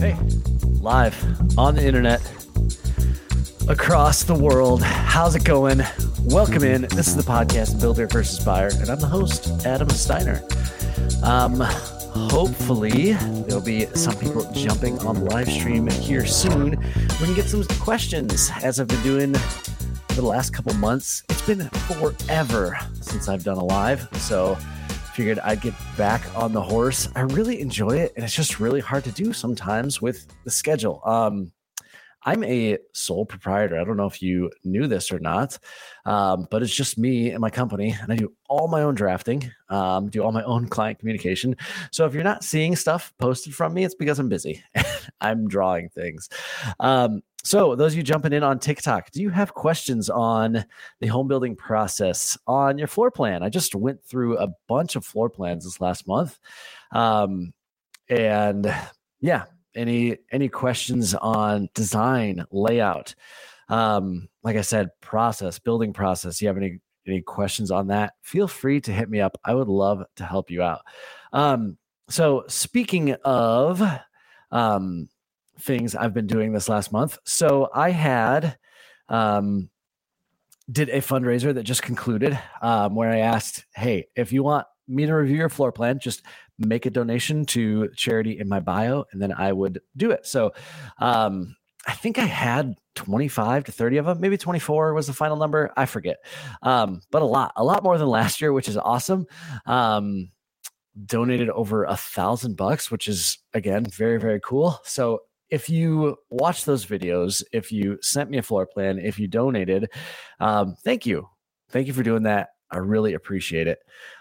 [0.00, 0.16] Hey,
[0.80, 1.16] live
[1.58, 2.20] on the internet
[3.68, 4.80] across the world.
[4.80, 5.82] How's it going?
[6.22, 6.82] Welcome in.
[6.82, 10.40] This is the podcast Builder versus Buyer, and I'm the host, Adam Steiner.
[11.24, 16.78] Um, hopefully, there'll be some people jumping on the live stream here soon.
[16.78, 21.24] We can get some questions as I've been doing for the last couple months.
[21.28, 24.56] It's been forever since I've done a live, so
[25.18, 27.08] figured I'd get back on the horse.
[27.16, 31.02] I really enjoy it, and it's just really hard to do sometimes with the schedule.
[31.04, 31.50] Um,
[32.22, 33.80] I'm a sole proprietor.
[33.80, 35.58] I don't know if you knew this or not,
[36.04, 39.50] um, but it's just me and my company, and I do all my own drafting,
[39.70, 41.56] um, do all my own client communication.
[41.90, 44.62] So if you're not seeing stuff posted from me, it's because I'm busy.
[45.20, 46.28] I'm drawing things.
[46.78, 50.64] Um, so, those of you jumping in on TikTok, do you have questions on
[51.00, 53.42] the home building process on your floor plan?
[53.42, 56.38] I just went through a bunch of floor plans this last month.
[56.92, 57.52] Um,
[58.08, 58.74] and
[59.20, 63.14] yeah, any any questions on design, layout?
[63.68, 66.42] Um, like I said, process, building process.
[66.42, 68.14] You have any any questions on that?
[68.22, 69.38] Feel free to hit me up.
[69.44, 70.82] I would love to help you out.
[71.32, 71.78] Um,
[72.08, 73.82] so speaking of
[74.50, 75.08] um
[75.60, 77.18] things I've been doing this last month.
[77.24, 78.58] So I had
[79.08, 79.70] um,
[80.70, 85.06] did a fundraiser that just concluded um, where I asked, "Hey, if you want me
[85.06, 86.22] to review your floor plan, just
[86.58, 90.52] make a donation to charity in my bio, and then I would do it." So
[90.98, 91.56] um,
[91.86, 95.72] I think I had 25 to 30 of them, maybe 24 was the final number.
[95.76, 96.18] I forget,
[96.62, 99.26] um, but a lot, a lot more than last year, which is awesome.
[99.66, 100.30] Um,
[101.06, 104.80] donated over a thousand bucks, which is again very very cool.
[104.84, 109.28] So if you watch those videos, if you sent me a floor plan, if you
[109.28, 109.90] donated,
[110.40, 111.28] um, thank you.
[111.70, 112.50] Thank you for doing that.
[112.70, 113.78] I really appreciate it.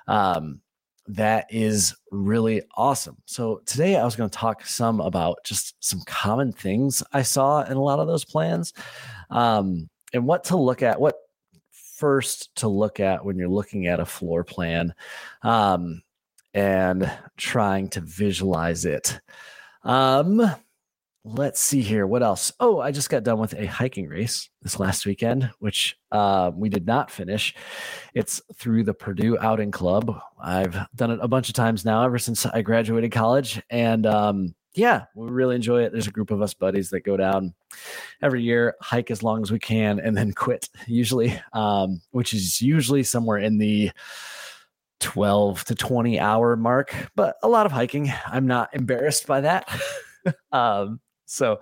[0.07, 0.61] Um,
[1.07, 3.17] that is really awesome.
[3.25, 7.63] So today I was going to talk some about just some common things I saw
[7.63, 8.73] in a lot of those plans,
[9.29, 10.99] um, and what to look at.
[10.99, 11.15] What
[11.71, 14.93] first to look at when you're looking at a floor plan,
[15.43, 16.01] um,
[16.53, 19.19] and trying to visualize it.
[19.83, 20.41] Um,
[21.27, 22.07] let's see here.
[22.07, 22.51] What else?
[22.59, 26.69] Oh, I just got done with a hiking race this last weekend, which uh, we
[26.69, 27.53] did not finish.
[28.13, 30.19] It's through the Purdue Outing Club.
[30.41, 33.61] I've done it a bunch of times now, ever since I graduated college.
[33.69, 35.91] And um, yeah, we really enjoy it.
[35.91, 37.53] There's a group of us buddies that go down
[38.21, 42.61] every year, hike as long as we can, and then quit, usually, um, which is
[42.61, 43.91] usually somewhere in the
[45.01, 48.11] 12 to 20 hour mark, but a lot of hiking.
[48.25, 49.69] I'm not embarrassed by that.
[50.51, 51.59] um, so,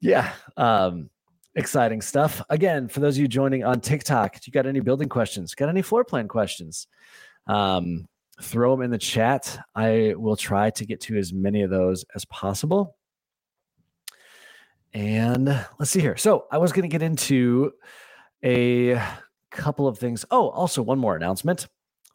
[0.00, 1.10] yeah, um,
[1.54, 2.40] exciting stuff.
[2.48, 5.54] Again, for those of you joining on TikTok, you got any building questions?
[5.54, 6.86] Got any floor plan questions?
[7.46, 8.06] Um,
[8.40, 9.58] throw them in the chat.
[9.74, 12.96] I will try to get to as many of those as possible.
[14.94, 15.46] And
[15.78, 16.16] let's see here.
[16.16, 17.72] So, I was going to get into
[18.44, 19.02] a
[19.50, 20.24] couple of things.
[20.30, 21.66] Oh, also one more announcement.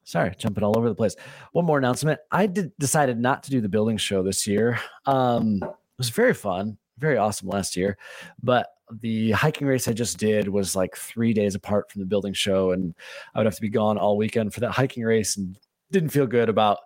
[0.06, 1.16] Sorry, jumping all over the place.
[1.52, 2.19] One more announcement.
[2.31, 4.79] I did, decided not to do the building show this year.
[5.06, 5.62] Um,
[5.98, 7.98] was very fun, very awesome last year.
[8.42, 8.68] But
[9.02, 12.72] the hiking race I just did was like three days apart from the building show,
[12.72, 12.94] and
[13.34, 15.58] I would have to be gone all weekend for that hiking race, and
[15.92, 16.80] didn't feel good about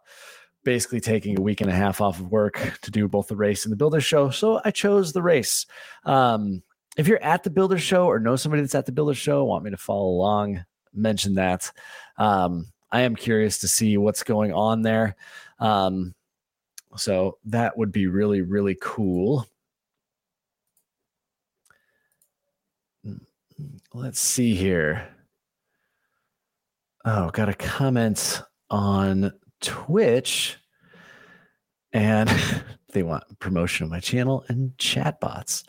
[0.64, 3.66] basically taking a week and a half off of work to do both the race
[3.66, 4.30] and the builder show.
[4.30, 5.66] So I chose the race.
[6.04, 6.62] Um,
[6.98, 9.64] if you're at the builder show or know somebody that's at the builder show, want
[9.64, 11.72] me to follow along, mention that.
[12.18, 15.16] Um, I am curious to see what's going on there.
[15.60, 16.16] Um,
[16.96, 19.46] so that would be really, really cool.
[23.94, 25.08] Let's see here.
[27.06, 29.32] Oh, got a comment on
[29.62, 30.58] Twitch
[31.94, 32.30] and
[32.94, 35.64] they want promotion of my channel and chatbots.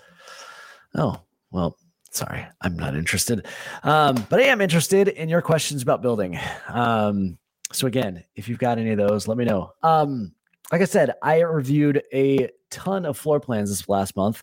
[0.94, 1.76] Oh, well,
[2.10, 3.46] sorry, I'm not interested.
[3.82, 6.38] Um, but I am interested in your questions about building.
[6.68, 7.38] Um,
[7.72, 9.72] so again, if you've got any of those, let me know.
[9.82, 10.34] Um,
[10.70, 14.42] like I said, I reviewed a ton of floor plans this last month.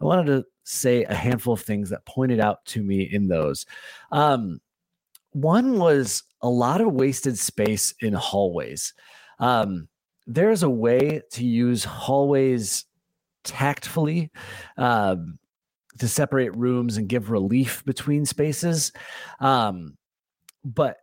[0.00, 3.66] I wanted to say a handful of things that pointed out to me in those.
[4.12, 4.60] Um,
[5.32, 8.94] one was a lot of wasted space in hallways.
[9.40, 9.88] Um,
[10.26, 12.84] there's a way to use hallways
[13.42, 14.30] tactfully
[14.76, 15.38] um,
[15.98, 18.92] to separate rooms and give relief between spaces.
[19.40, 19.96] Um,
[20.64, 20.98] but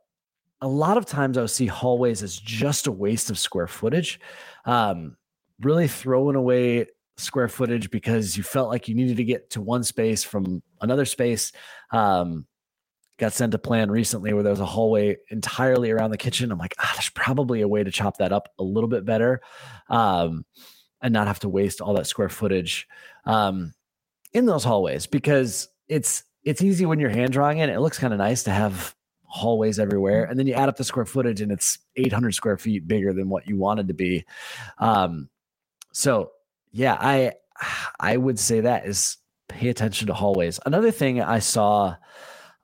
[0.61, 4.19] a lot of times I would see hallways as just a waste of square footage
[4.65, 5.17] um,
[5.61, 6.87] really throwing away
[7.17, 11.05] square footage because you felt like you needed to get to one space from another
[11.05, 11.51] space.
[11.91, 12.45] Um,
[13.17, 16.51] got sent a plan recently where there was a hallway entirely around the kitchen.
[16.51, 19.41] I'm like, ah, there's probably a way to chop that up a little bit better.
[19.89, 20.45] Um,
[21.03, 22.87] and not have to waste all that square footage
[23.25, 23.73] um,
[24.33, 27.69] in those hallways because it's it's easy when you're hand drawing it.
[27.69, 28.95] It looks kind of nice to have
[29.31, 32.87] hallways everywhere, and then you add up the square footage and it's 800 square feet
[32.87, 34.25] bigger than what you wanted to be.
[34.77, 35.29] Um,
[35.93, 36.31] so
[36.71, 37.33] yeah, I
[37.99, 39.17] I would say that is
[39.47, 40.59] pay attention to hallways.
[40.65, 41.95] Another thing I saw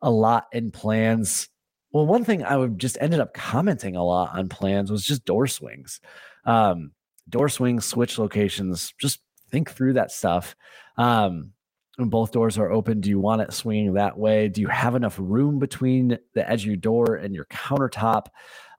[0.01, 1.49] a lot in plans.
[1.91, 5.25] Well, one thing I would just ended up commenting a lot on plans was just
[5.25, 6.01] door swings.
[6.45, 6.91] Um,
[7.29, 10.55] door swings, switch locations, just think through that stuff.
[10.97, 11.53] Um,
[11.97, 14.47] both doors are open, do you want it swinging that way?
[14.49, 18.27] Do you have enough room between the edge of your door and your countertop?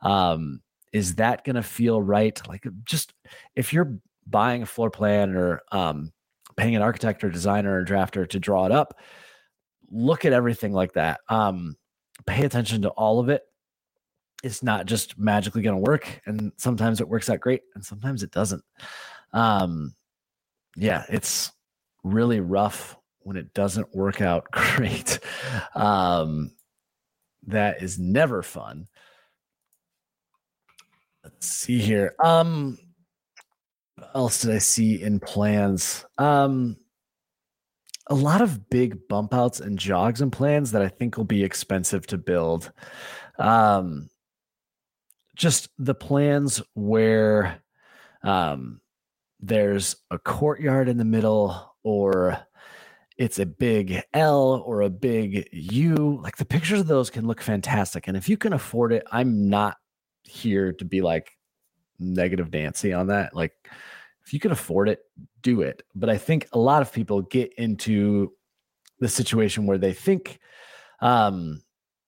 [0.03, 0.61] Um,
[0.93, 2.41] is that going to feel right?
[2.49, 3.13] Like, just
[3.57, 6.13] if you're buying a floor plan or um,
[6.57, 8.99] paying an architect or designer or drafter to draw it up,
[9.91, 11.21] look at everything like that.
[11.29, 11.77] Um,
[12.27, 13.43] pay attention to all of it.
[14.45, 18.23] It's not just magically going to work, and sometimes it works out great, and sometimes
[18.23, 18.63] it doesn't.
[19.33, 19.95] Um,
[20.77, 21.51] yeah, it's
[22.05, 22.97] really rough
[23.29, 25.21] when it doesn't work out great.
[25.75, 26.53] Um,
[27.47, 28.89] that is never fun.
[31.23, 32.15] Let's see here.
[32.25, 32.79] Um,
[33.97, 36.07] what else did I see in plans?
[36.17, 36.79] Um,
[38.07, 41.45] a lot of big bump outs and jogs and plans that I think will be
[41.45, 42.73] expensive to build.
[43.39, 44.09] Um,
[45.37, 47.63] just the plans where
[48.23, 48.81] um,
[49.39, 52.39] there's a courtyard in the middle or
[53.19, 56.21] it's a big L or a big U.
[56.23, 58.07] Like the pictures of those can look fantastic.
[58.07, 59.77] And if you can afford it, I'm not
[60.23, 61.33] here to be like
[61.99, 63.35] negative Nancy on that.
[63.35, 63.53] Like
[64.25, 65.01] if you can afford it,
[65.43, 65.83] do it.
[65.97, 68.33] But I think a lot of people get into
[69.01, 70.39] the situation where they think
[71.01, 71.63] um,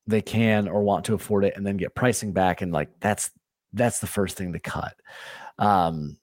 [0.06, 3.30] they can or want to afford it and then get pricing back and like that's
[3.72, 4.94] that's the first thing to cut.
[5.58, 6.18] Um,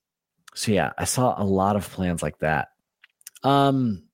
[0.53, 2.69] so yeah, I saw a lot of plans like that.
[3.43, 4.06] Um,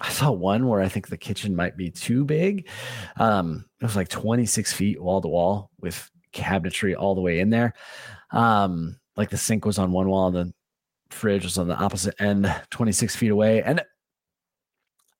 [0.00, 2.68] I saw one where I think the kitchen might be too big.
[3.16, 7.50] Um, it was like 26 feet wall to wall with cabinetry all the way in
[7.50, 7.74] there.
[8.30, 10.52] Um, like the sink was on one wall, and the
[11.10, 13.62] fridge was on the opposite end, 26 feet away.
[13.62, 13.82] And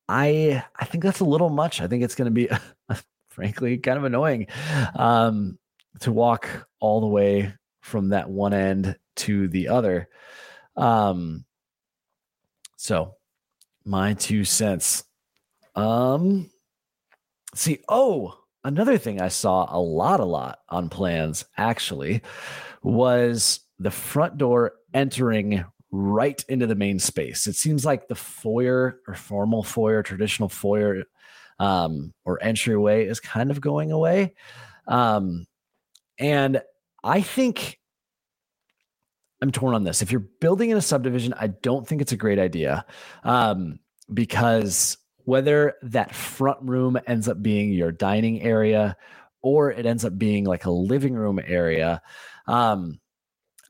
[0.08, 1.80] I I think that's a little much.
[1.80, 2.48] I think it's going to be,
[3.30, 4.46] frankly, kind of annoying
[4.94, 5.58] um,
[6.00, 7.52] to walk all the way
[7.82, 10.08] from that one end to the other.
[10.76, 11.44] Um,
[12.76, 13.17] so
[13.88, 15.04] my two cents.
[15.74, 16.50] Um,
[17.54, 22.20] see, oh, another thing I saw a lot, a lot on plans actually
[22.82, 27.46] was the front door entering right into the main space.
[27.46, 31.04] It seems like the foyer or formal foyer, traditional foyer,
[31.58, 34.34] um, or entryway is kind of going away.
[34.86, 35.46] Um,
[36.18, 36.60] and
[37.02, 37.78] I think
[39.40, 40.02] I'm torn on this.
[40.02, 42.84] If you're building in a subdivision, I don't think it's a great idea
[43.22, 43.78] um,
[44.12, 48.96] because whether that front room ends up being your dining area
[49.42, 52.02] or it ends up being like a living room area,
[52.46, 52.98] um,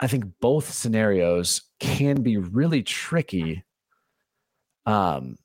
[0.01, 3.65] I think both scenarios can be really tricky
[4.87, 5.37] um,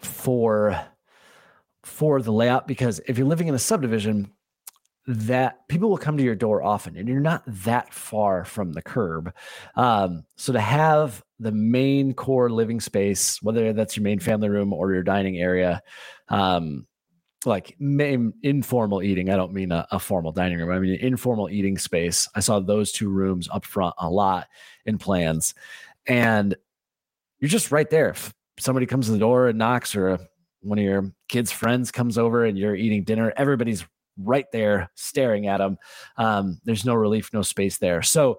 [0.00, 0.80] for
[1.82, 4.30] for the layout because if you're living in a subdivision
[5.06, 8.82] that people will come to your door often and you're not that far from the
[8.82, 9.34] curb
[9.74, 14.72] um, so to have the main core living space whether that's your main family room
[14.72, 15.82] or your dining area
[16.28, 16.86] um,
[17.46, 19.30] like main, informal eating.
[19.30, 20.70] I don't mean a, a, formal dining room.
[20.70, 22.28] I mean informal eating space.
[22.34, 24.48] I saw those two rooms up front a lot
[24.86, 25.54] in plans,
[26.06, 26.54] and
[27.40, 28.10] you're just right there.
[28.10, 30.18] If somebody comes to the door and knocks, or
[30.60, 33.84] one of your kids' friends comes over and you're eating dinner, everybody's
[34.16, 35.78] right there staring at them.
[36.16, 38.02] Um, there's no relief, no space there.
[38.02, 38.38] So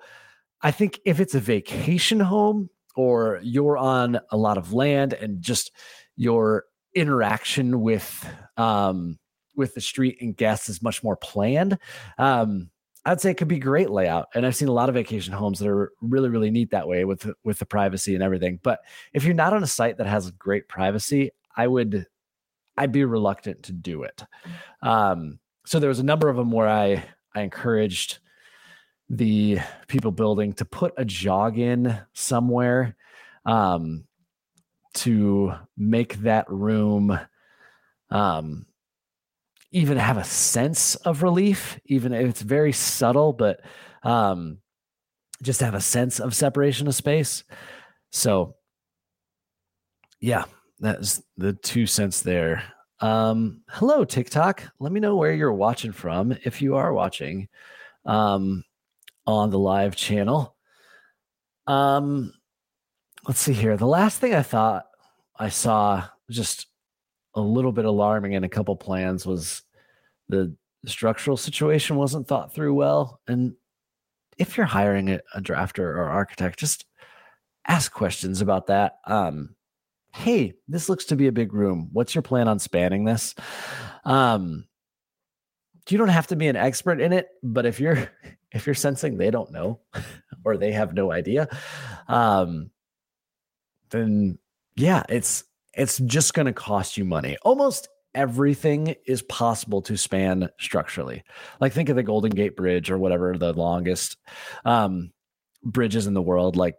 [0.61, 5.41] I think if it's a vacation home or you're on a lot of land and
[5.41, 5.71] just
[6.15, 6.65] your
[6.95, 8.27] interaction with
[8.57, 9.17] um,
[9.55, 11.77] with the street and guests is much more planned.
[12.17, 12.69] Um,
[13.05, 15.59] I'd say it could be great layout, and I've seen a lot of vacation homes
[15.59, 18.59] that are really really neat that way with with the privacy and everything.
[18.63, 18.79] But
[19.13, 22.07] if you're not on a site that has great privacy, I would
[22.77, 24.23] I'd be reluctant to do it.
[24.81, 27.03] Um, so there was a number of them where I
[27.35, 28.19] I encouraged
[29.09, 32.95] the people building to put a jog in somewhere
[33.45, 34.05] um,
[34.95, 37.19] to make that room
[38.09, 38.65] um,
[39.71, 43.61] even have a sense of relief, even if it's very subtle, but
[44.03, 44.59] um,
[45.41, 47.43] just have a sense of separation of space.
[48.11, 48.55] So,
[50.19, 50.45] yeah,
[50.79, 52.63] that's the two cents there.
[53.03, 54.63] Um, hello, TikTok.
[54.79, 57.49] Let me know where you're watching from if you are watching
[58.05, 58.63] um,
[59.27, 60.55] on the live channel.
[61.67, 62.33] Um,
[63.27, 63.75] let's see here.
[63.75, 64.85] The last thing I thought
[65.37, 66.67] I saw just
[67.33, 69.63] a little bit alarming in a couple plans was
[70.29, 70.55] the
[70.85, 73.19] structural situation wasn't thought through well.
[73.27, 73.55] And
[74.37, 76.85] if you're hiring a, a drafter or architect, just
[77.67, 78.99] ask questions about that.
[79.05, 79.57] Um,
[80.13, 81.89] hey, this looks to be a big room.
[81.91, 83.33] What's your plan on spanning this?
[84.05, 84.65] Um,
[85.89, 88.09] you don't have to be an expert in it, but if you're
[88.51, 89.79] if you're sensing they don't know
[90.45, 91.47] or they have no idea,
[92.07, 92.69] um,
[93.89, 94.37] then
[94.75, 95.43] yeah, it's
[95.73, 97.37] it's just going to cost you money.
[97.41, 101.23] Almost everything is possible to span structurally.
[101.59, 104.17] Like think of the Golden Gate Bridge or whatever the longest
[104.65, 105.11] um,
[105.63, 106.55] bridges in the world.
[106.55, 106.77] Like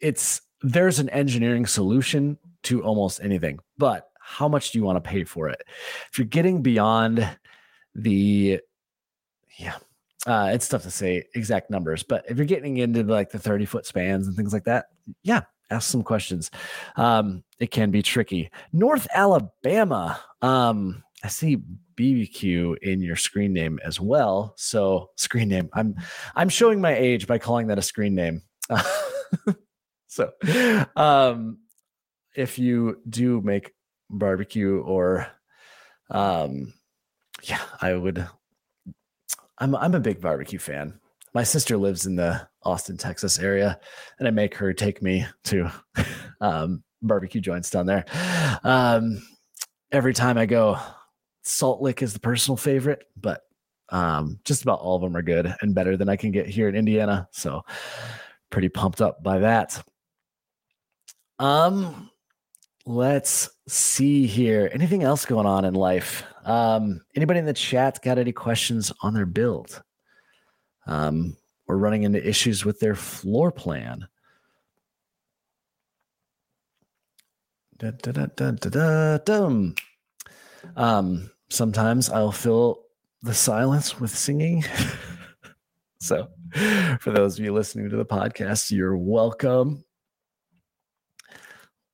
[0.00, 5.08] it's there's an engineering solution to almost anything, but how much do you want to
[5.08, 5.62] pay for it?
[6.10, 7.28] If you're getting beyond
[7.94, 8.60] the,
[9.58, 9.76] yeah,
[10.26, 13.66] uh, it's tough to say exact numbers, but if you're getting into like the 30
[13.66, 14.86] foot spans and things like that,
[15.22, 16.50] yeah, ask some questions.
[16.96, 18.50] Um, it can be tricky.
[18.72, 20.20] North Alabama.
[20.40, 21.58] Um, I see
[21.96, 24.54] BBQ in your screen name as well.
[24.56, 25.68] So screen name.
[25.72, 25.94] I'm
[26.34, 28.42] I'm showing my age by calling that a screen name.
[30.08, 30.30] so
[30.96, 31.58] um
[32.34, 33.72] if you do make
[34.10, 35.26] barbecue or
[36.10, 36.72] um
[37.42, 38.26] yeah, I would
[39.58, 40.98] I'm I'm a big barbecue fan.
[41.34, 43.80] My sister lives in the Austin, Texas area,
[44.18, 45.70] and I make her take me to
[46.40, 48.04] um, barbecue joints down there.
[48.64, 49.22] Um,
[49.90, 50.78] every time I go,
[51.42, 53.42] Salt Lick is the personal favorite, but
[53.88, 56.68] um, just about all of them are good and better than I can get here
[56.68, 57.28] in Indiana.
[57.32, 57.62] So
[58.50, 59.82] pretty pumped up by that.
[61.38, 62.10] Um,
[62.86, 64.70] let's see here.
[64.72, 66.24] Anything else going on in life?
[66.44, 69.82] Um, anybody in the chat got any questions on their build?
[70.86, 71.36] Um,
[71.68, 74.06] or running into issues with their floor plan.
[77.78, 79.18] Da, da, da,
[80.76, 82.84] um, sometimes I'll fill
[83.22, 84.64] the silence with singing.
[86.00, 86.28] so,
[87.00, 89.84] for those of you listening to the podcast, you're welcome.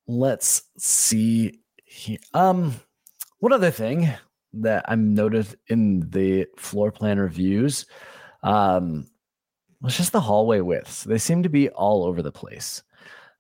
[0.09, 1.61] Let's see.
[1.85, 2.17] Here.
[2.33, 2.75] Um,
[3.41, 4.11] one other thing
[4.55, 7.85] that I'm noted in the floor plan reviews
[8.43, 9.07] um,
[9.83, 11.05] was just the hallway widths.
[11.05, 12.83] They seem to be all over the place.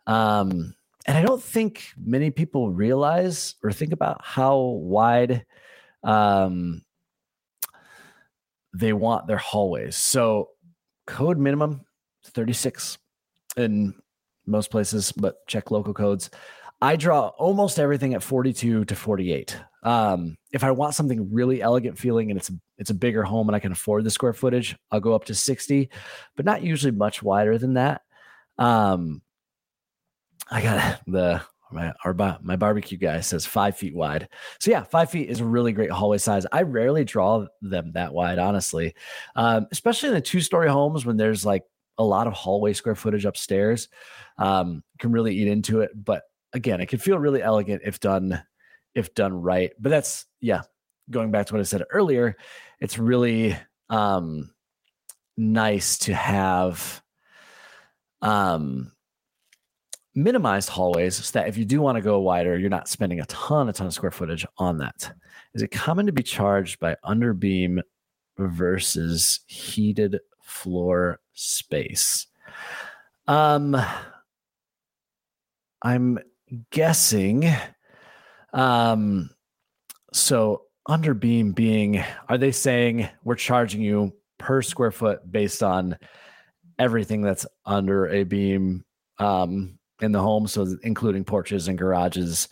[0.06, 0.74] Um,
[1.06, 5.46] and I don't think many people realize or think about how wide
[6.04, 6.82] um,
[8.74, 9.96] they want their hallways.
[9.96, 10.50] So,
[11.06, 11.86] code minimum
[12.24, 12.98] 36
[13.56, 13.94] in
[14.46, 16.30] most places, but check local codes.
[16.80, 19.56] I draw almost everything at 42 to 48.
[19.82, 23.56] Um, if I want something really elegant feeling and it's it's a bigger home and
[23.56, 25.90] I can afford the square footage, I'll go up to 60,
[26.36, 28.02] but not usually much wider than that.
[28.58, 29.22] Um,
[30.50, 34.28] I got the my our my barbecue guy says five feet wide.
[34.60, 36.46] So yeah, five feet is a really great hallway size.
[36.52, 38.94] I rarely draw them that wide, honestly,
[39.36, 41.64] um, especially in the two story homes when there's like
[41.98, 43.88] a lot of hallway square footage upstairs.
[44.38, 48.42] Um, can really eat into it, but again, it can feel really elegant if done
[48.94, 49.72] if done right.
[49.78, 50.62] But that's yeah,
[51.10, 52.36] going back to what I said earlier,
[52.80, 53.56] it's really
[53.90, 54.50] um
[55.36, 57.02] nice to have
[58.22, 58.92] um
[60.14, 63.26] minimized hallways so that if you do want to go wider, you're not spending a
[63.26, 65.12] ton, a ton of square footage on that.
[65.54, 67.80] Is it common to be charged by underbeam
[68.36, 72.26] versus heated floor space?
[73.28, 73.76] Um,
[75.82, 76.18] I'm
[76.70, 77.50] guessing.
[78.52, 79.30] Um,
[80.12, 85.98] so underbeam being, are they saying we're charging you per square foot based on
[86.78, 88.84] everything that's under a beam
[89.18, 92.48] um, in the home, so including porches and garages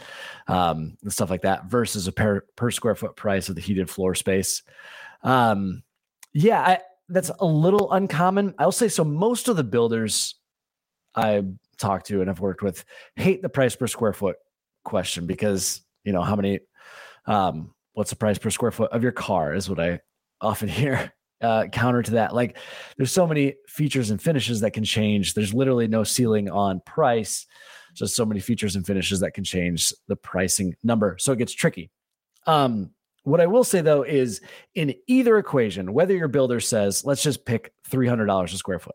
[0.49, 3.88] um, and stuff like that, versus a per per square foot price of the heated
[3.88, 4.62] floor space?
[5.23, 5.83] Um,
[6.33, 8.55] yeah, I, that's a little uncommon.
[8.59, 9.05] I'll say so.
[9.05, 10.35] Most of the builders
[11.15, 11.45] I
[11.78, 12.85] talked to and have worked with
[13.16, 14.37] hate the price per square foot
[14.85, 16.61] question because you know how many
[17.26, 20.00] um what's the price per square foot of your car is what i
[20.40, 22.35] often hear uh counter to that.
[22.35, 22.56] Like
[22.97, 25.35] there's so many features and finishes that can change.
[25.35, 27.47] There's literally no ceiling on price.
[27.95, 31.16] Just so many features and finishes that can change the pricing number.
[31.18, 31.90] So it gets tricky.
[32.47, 32.90] Um
[33.26, 34.40] what I will say though is
[34.76, 38.95] in either equation, whether your builder says, let's just pick $300 a square foot,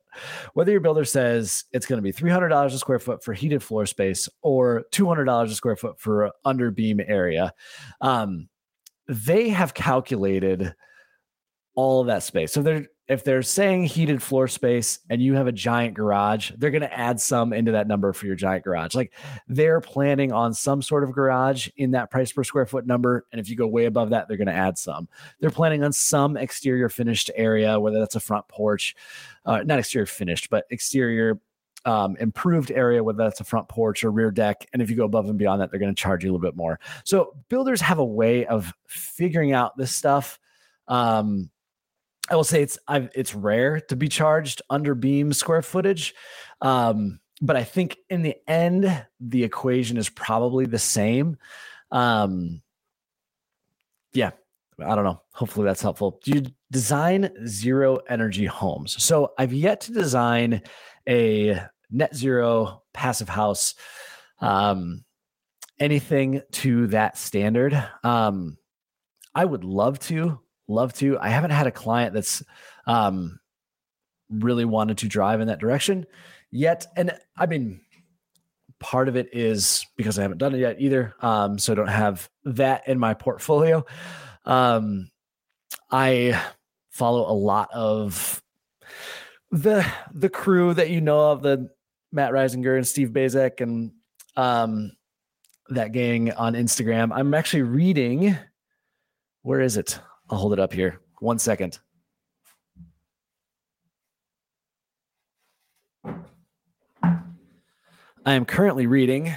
[0.53, 3.85] whether your builder says it's going to be $300 a square foot for heated floor
[3.85, 7.53] space or $200 a square foot for under beam area,
[7.99, 8.47] um,
[9.09, 10.73] they have calculated
[11.75, 12.53] all of that space.
[12.53, 16.71] So they're, if they're saying heated floor space and you have a giant garage, they're
[16.71, 18.95] going to add some into that number for your giant garage.
[18.95, 19.11] Like
[19.49, 23.25] they're planning on some sort of garage in that price per square foot number.
[23.33, 25.09] And if you go way above that, they're going to add some.
[25.41, 28.95] They're planning on some exterior finished area, whether that's a front porch,
[29.45, 31.41] uh, not exterior finished, but exterior
[31.83, 34.65] um, improved area, whether that's a front porch or rear deck.
[34.71, 36.47] And if you go above and beyond that, they're going to charge you a little
[36.47, 36.79] bit more.
[37.03, 40.39] So builders have a way of figuring out this stuff.
[40.87, 41.49] Um,
[42.31, 46.15] I will say it's I've, it's rare to be charged under beam square footage,
[46.61, 51.37] um, but I think in the end the equation is probably the same.
[51.91, 52.61] Um,
[54.13, 54.31] yeah,
[54.79, 55.21] I don't know.
[55.33, 56.19] Hopefully that's helpful.
[56.23, 59.03] Do you design zero energy homes?
[59.03, 60.61] So I've yet to design
[61.07, 61.59] a
[61.89, 63.75] net zero passive house.
[64.39, 65.03] Um,
[65.81, 67.73] anything to that standard.
[68.03, 68.57] Um,
[69.35, 70.39] I would love to
[70.71, 71.19] love to.
[71.19, 72.43] I haven't had a client that's
[72.87, 73.39] um,
[74.29, 76.05] really wanted to drive in that direction
[76.51, 76.87] yet.
[76.95, 77.81] And I mean,
[78.79, 81.15] part of it is because I haven't done it yet either.
[81.21, 83.85] Um, so I don't have that in my portfolio.
[84.45, 85.09] Um,
[85.89, 86.41] I
[86.89, 88.41] follow a lot of
[89.51, 91.69] the the crew that you know of, the
[92.11, 93.91] Matt Risinger and Steve Baczek and
[94.35, 94.91] um,
[95.69, 97.11] that gang on Instagram.
[97.13, 98.37] I'm actually reading.
[99.43, 99.99] Where is it?
[100.31, 101.01] I'll hold it up here.
[101.19, 101.77] One second.
[108.23, 109.33] I am currently reading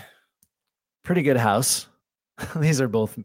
[1.03, 1.89] Pretty Good House.
[2.57, 3.19] These are both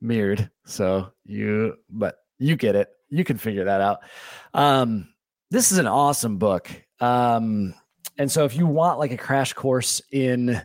[0.00, 2.88] mirrored, so you but you get it.
[3.08, 4.00] You can figure that out.
[4.54, 5.08] Um,
[5.50, 6.70] this is an awesome book.
[7.00, 7.74] Um,
[8.18, 10.62] and so if you want like a crash course in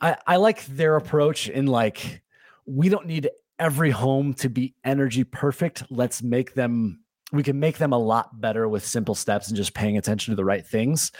[0.00, 2.22] I, I like their approach in like
[2.64, 3.30] we don't need
[3.62, 5.84] every home to be energy perfect.
[5.88, 6.98] Let's make them
[7.32, 10.36] we can make them a lot better with simple steps and just paying attention to
[10.36, 11.12] the right things.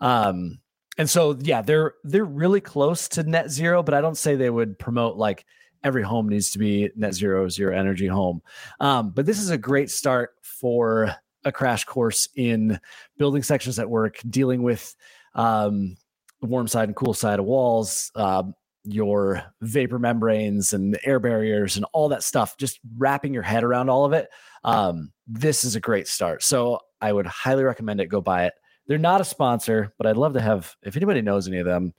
[0.00, 0.58] Um,
[0.98, 4.50] and so yeah, they're they're really close to net zero, but I don't say they
[4.50, 5.46] would promote like
[5.84, 8.42] every home needs to be net zero, zero energy home.
[8.80, 11.14] Um, but this is a great start for
[11.44, 12.80] a crash course in
[13.18, 14.94] building sections at work, dealing with
[15.34, 15.96] um,
[16.42, 21.86] warm side and cool side of walls, um, your vapor membranes and air barriers and
[21.92, 24.28] all that stuff, just wrapping your head around all of it.
[24.62, 26.42] Um, this is a great start.
[26.42, 28.06] So I would highly recommend it.
[28.06, 28.54] Go buy it.
[28.86, 31.94] They're not a sponsor, but I'd love to have, if anybody knows any of them,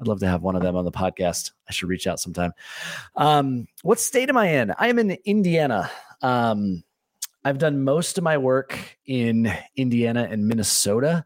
[0.00, 1.50] I'd love to have one of them on the podcast.
[1.68, 2.52] I should reach out sometime.
[3.16, 4.72] Um, what state am I in?
[4.78, 5.90] I am in Indiana.
[6.22, 6.84] Um,
[7.44, 11.24] I've done most of my work in Indiana and Minnesota.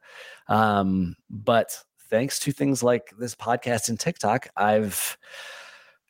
[0.48, 1.78] Um, but
[2.12, 5.16] thanks to things like this podcast and TikTok, I've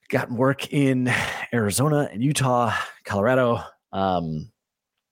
[0.08, 1.08] gotten work in
[1.54, 3.60] Arizona and Utah, Colorado.
[3.92, 4.50] Um,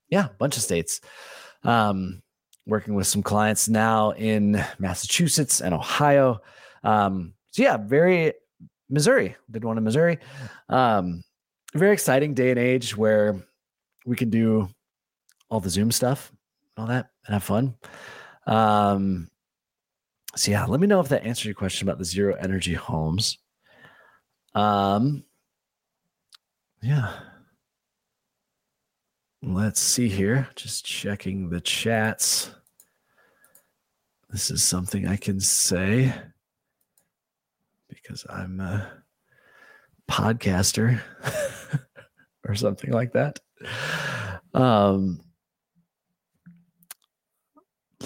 [0.08, 1.00] yeah, a bunch of states.
[1.62, 2.22] Um,
[2.66, 6.40] working with some clients now in Massachusetts and Ohio.
[6.82, 8.32] Um, so yeah, very
[8.88, 9.36] Missouri.
[9.48, 10.18] Did one in Missouri.
[10.68, 11.22] Um,
[11.72, 13.36] very exciting day and age where
[14.06, 14.68] we can do
[15.50, 16.32] all the Zoom stuff,
[16.76, 17.76] and all that, and have fun.
[18.48, 19.28] Um,
[20.40, 23.36] so yeah, let me know if that answered your question about the zero energy homes.
[24.54, 25.22] Um,
[26.80, 27.12] yeah.
[29.42, 30.48] Let's see here.
[30.56, 32.52] Just checking the chats.
[34.30, 36.14] This is something I can say
[37.90, 38.90] because I'm a
[40.10, 41.02] podcaster
[42.48, 43.40] or something like that.
[44.54, 45.20] Um,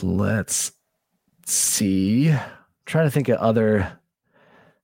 [0.03, 0.73] let's
[1.47, 2.31] see.
[2.31, 2.41] I'm
[2.87, 4.01] trying to think of other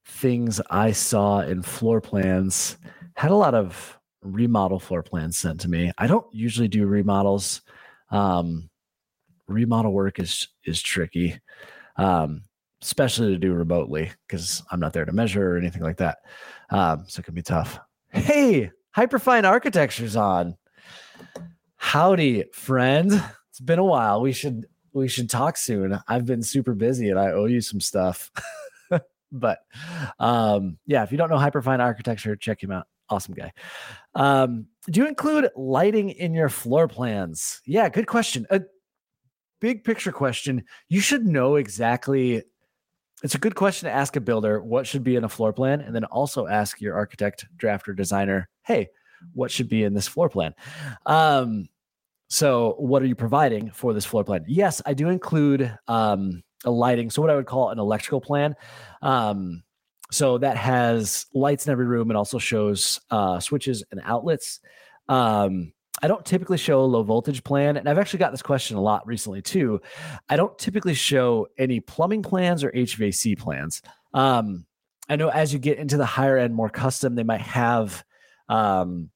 [0.04, 2.76] things I saw in floor plans.
[3.16, 5.92] Had a lot of remodel floor plans sent to me.
[5.98, 7.62] I don't usually do remodels.
[8.10, 8.68] Um,
[9.48, 11.38] remodel work is is tricky,
[11.96, 12.42] um,
[12.82, 16.18] especially to do remotely because I'm not there to measure or anything like that.
[16.70, 17.78] Um, so it can be tough.
[18.10, 20.56] Hey, Hyperfine Architecture's on.
[21.76, 23.22] Howdy, friend.
[23.48, 24.20] It's been a while.
[24.20, 25.98] We should we should talk soon.
[26.08, 28.30] I've been super busy and I owe you some stuff.
[29.32, 29.60] but
[30.18, 32.86] um, yeah, if you don't know Hyperfine Architecture, check him out.
[33.08, 33.52] Awesome guy.
[34.14, 37.60] Um, do you include lighting in your floor plans?
[37.66, 38.46] Yeah, good question.
[38.50, 38.62] A
[39.60, 40.64] big picture question.
[40.88, 42.42] You should know exactly.
[43.22, 45.80] It's a good question to ask a builder what should be in a floor plan,
[45.80, 48.88] and then also ask your architect, drafter, designer, hey,
[49.34, 50.54] what should be in this floor plan?
[51.04, 51.68] Um,
[52.30, 54.44] so, what are you providing for this floor plan?
[54.46, 57.10] Yes, I do include um, a lighting.
[57.10, 58.54] So, what I would call an electrical plan.
[59.02, 59.64] Um,
[60.12, 64.60] so that has lights in every room and also shows uh, switches and outlets.
[65.08, 68.76] Um, I don't typically show a low voltage plan, and I've actually got this question
[68.76, 69.80] a lot recently too.
[70.28, 73.82] I don't typically show any plumbing plans or HVAC plans.
[74.14, 74.66] Um,
[75.08, 78.04] I know as you get into the higher end, more custom, they might have,
[78.48, 79.10] um,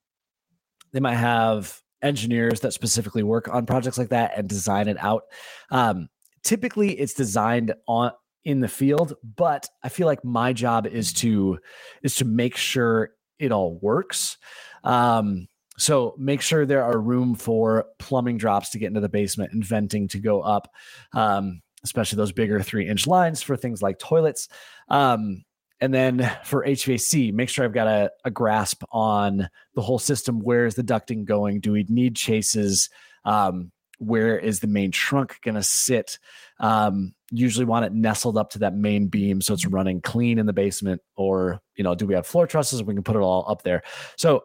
[0.92, 5.24] they might have engineers that specifically work on projects like that and design it out.
[5.70, 6.08] Um,
[6.44, 8.12] typically, it's designed on
[8.44, 11.58] in the field, but I feel like my job is to
[12.02, 14.36] is to make sure it all works.
[14.84, 19.52] Um, so make sure there are room for plumbing drops to get into the basement
[19.52, 20.68] and venting to go up,
[21.14, 24.48] um, especially those bigger three inch lines for things like toilets.
[24.88, 25.44] Um,
[25.84, 30.40] and then for HVAC, make sure I've got a, a, grasp on the whole system.
[30.40, 31.60] Where is the ducting going?
[31.60, 32.88] Do we need chases?
[33.26, 36.18] Um, where is the main trunk going to sit?
[36.58, 40.46] Um, usually want it nestled up to that main beam so it's running clean in
[40.46, 41.02] the basement.
[41.16, 42.82] Or, you know, do we have floor trusses?
[42.82, 43.82] We can put it all up there.
[44.16, 44.44] So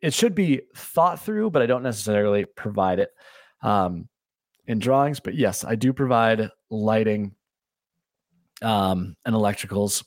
[0.00, 3.10] it should be thought through, but I don't necessarily provide it
[3.62, 4.08] um,
[4.68, 5.18] in drawings.
[5.18, 7.34] But yes, I do provide lighting
[8.62, 10.04] um, and electricals.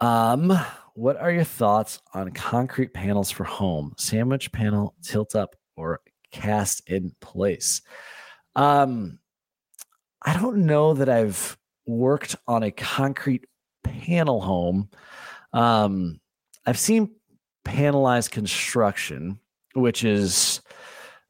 [0.00, 0.58] Um,
[0.94, 3.94] what are your thoughts on concrete panels for home?
[3.98, 6.00] Sandwich panel, tilt up, or
[6.32, 7.82] cast in place?
[8.56, 9.18] Um,
[10.22, 13.44] I don't know that I've worked on a concrete
[13.84, 14.90] panel home.
[15.52, 16.20] Um,
[16.66, 17.14] I've seen
[17.64, 19.38] panelized construction,
[19.74, 20.60] which is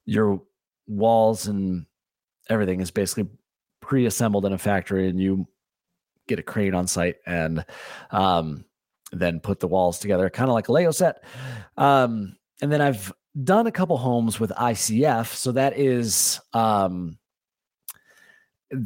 [0.04, 0.42] your
[0.86, 1.86] walls and
[2.48, 3.28] everything is basically
[3.80, 5.46] pre-assembled in a factory and you
[6.30, 7.64] get a crane on site and
[8.10, 8.64] um,
[9.12, 11.22] then put the walls together kind of like a lego set
[11.76, 13.12] um, and then i've
[13.44, 17.18] done a couple homes with icf so that is um,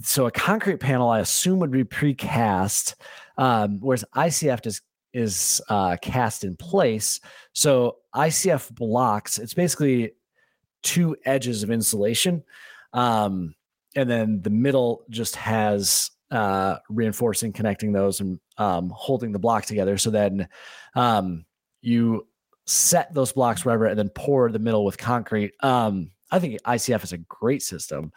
[0.02, 2.94] so a concrete panel i assume would be precast
[3.38, 4.80] um, whereas icf is
[5.14, 7.20] is uh, cast in place.
[7.54, 10.12] So ICF blocks, it's basically
[10.82, 12.42] two edges of insulation.
[12.92, 13.54] Um,
[13.96, 19.64] and then the middle just has uh, reinforcing, connecting those and um, holding the block
[19.64, 19.96] together.
[19.96, 20.48] So then
[20.94, 21.44] um,
[21.80, 22.26] you
[22.66, 25.52] set those blocks wherever and then pour the middle with concrete.
[25.60, 28.12] Um, I think ICF is a great system.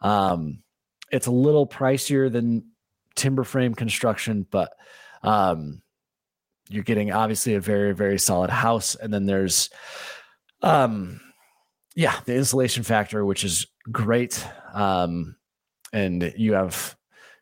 [0.00, 0.62] Um,
[1.10, 2.66] it's a little pricier than
[3.14, 4.72] timber frame construction, but
[5.22, 5.82] um,
[6.68, 9.70] you're getting obviously a very very solid house and then there's
[10.62, 11.20] um
[11.94, 15.36] yeah the insulation factor which is great um
[15.92, 16.96] and you have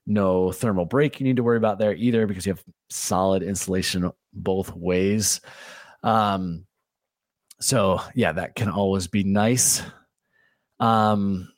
[0.06, 4.10] no thermal break you need to worry about there either because you have solid insulation
[4.32, 5.40] both ways
[6.02, 6.66] um
[7.60, 9.82] so yeah that can always be nice
[10.80, 11.50] um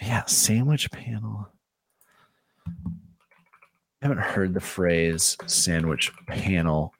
[0.00, 1.48] yeah sandwich panel
[4.04, 6.92] I haven't heard the phrase sandwich panel.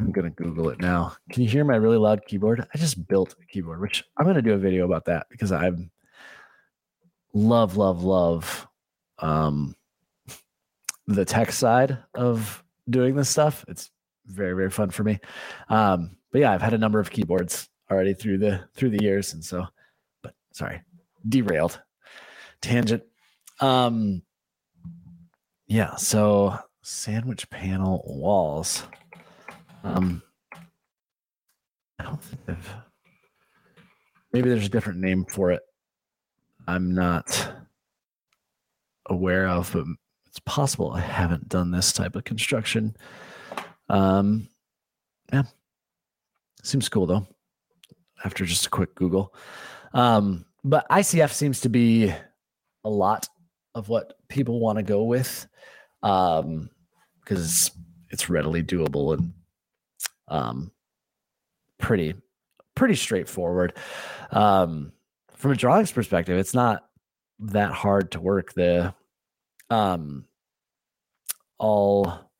[0.00, 1.14] I'm gonna Google it now.
[1.30, 2.66] Can you hear my really loud keyboard?
[2.74, 5.70] I just built a keyboard, which I'm gonna do a video about that because I
[7.32, 8.66] love, love, love
[9.20, 9.74] um,
[11.06, 13.64] the tech side of doing this stuff.
[13.68, 13.90] It's
[14.26, 15.18] very, very fun for me.
[15.68, 19.34] Um, but yeah, I've had a number of keyboards already through the through the years,
[19.34, 19.66] and so,
[20.22, 20.82] but sorry,
[21.28, 21.80] derailed,
[22.60, 23.02] tangent.
[23.60, 24.22] Um,
[25.66, 28.84] yeah, so sandwich panel walls.
[29.82, 30.22] Um,
[31.98, 32.74] I don't think they've.
[34.32, 35.62] Maybe there's a different name for it.
[36.68, 37.52] I'm not
[39.06, 39.84] aware of, but
[40.26, 42.96] it's possible I haven't done this type of construction.
[43.88, 44.48] Um,
[45.32, 45.44] yeah,
[46.62, 47.26] seems cool though.
[48.24, 49.34] After just a quick Google,
[49.94, 52.12] um, but ICF seems to be
[52.84, 53.28] a lot
[53.74, 55.46] of what people want to go with
[56.02, 56.70] um
[57.20, 57.70] because it's
[58.10, 59.32] it's readily doable and
[60.28, 60.72] um
[61.78, 62.14] pretty
[62.74, 63.76] pretty straightforward
[64.32, 64.92] um
[65.36, 66.88] from a drawings perspective it's not
[67.40, 68.94] that hard to work the
[69.70, 70.24] um
[71.58, 72.30] all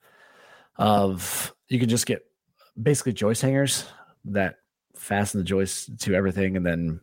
[0.76, 2.24] of you can just get
[2.80, 3.86] basically joist hangers
[4.24, 4.56] that
[4.96, 7.00] fasten the joist to everything and then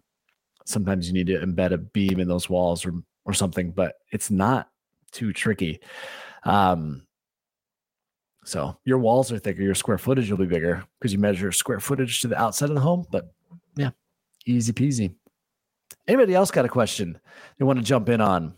[0.65, 2.93] sometimes you need to embed a beam in those walls or
[3.27, 4.69] or something, but it's not
[5.11, 5.81] too tricky.
[6.43, 7.05] Um,
[8.45, 11.81] so your walls are thicker, your square footage will be bigger because you measure square
[11.81, 13.05] footage to the outside of the home.
[13.11, 13.29] But
[13.75, 13.91] yeah,
[14.45, 15.13] easy peasy.
[16.07, 17.19] Anybody else got a question
[17.57, 18.55] they want to jump in on?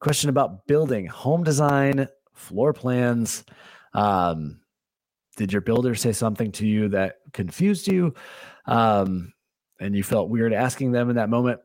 [0.00, 3.44] Question about building, home design, floor plans.
[3.94, 4.60] Um,
[5.36, 8.14] did your builder say something to you that confused you
[8.66, 9.32] um,
[9.80, 11.60] and you felt weird asking them in that moment?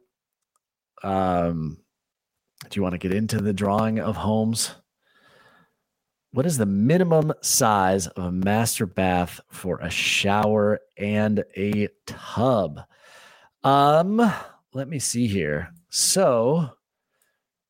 [1.03, 1.77] Um,
[2.69, 4.75] do you want to get into the drawing of homes?
[6.37, 12.81] what is the minimum size of a master bath for a shower and a tub?
[13.63, 14.17] Um,
[14.73, 15.73] let me see here.
[15.89, 16.69] So,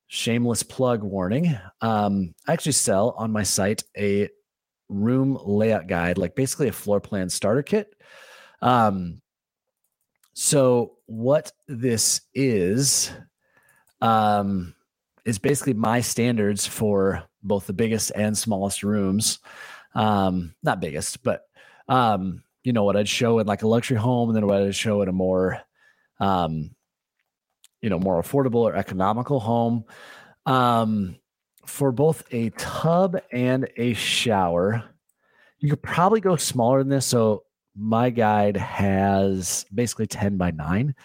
[0.08, 1.58] shameless plug warning.
[1.82, 4.30] Um, I actually sell on my site a
[4.90, 7.94] room layout guide, like basically a floor plan starter kit.
[8.62, 9.22] Um,
[10.34, 13.12] so what this is,
[14.02, 14.74] um,
[15.26, 19.40] is basically my standards for both the biggest and smallest rooms.
[19.94, 21.44] Um, not biggest, but
[21.90, 24.76] um, you know what I'd show in like a luxury home, and then what I'd
[24.76, 25.62] show in a more,
[26.20, 26.72] um,
[27.82, 29.86] you know, more affordable or economical home.
[30.46, 31.18] Um,
[31.66, 34.84] for both a tub and a shower,
[35.60, 37.06] you could probably go smaller than this.
[37.06, 37.44] So
[37.76, 40.96] my guide has basically 10 by 9.